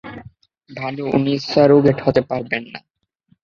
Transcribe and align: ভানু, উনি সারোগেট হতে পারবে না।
ভানু, 0.69 1.03
উনি 1.15 1.33
সারোগেট 1.49 1.97
হতে 2.05 2.21
পারবে 2.29 2.57
না। 2.63 2.79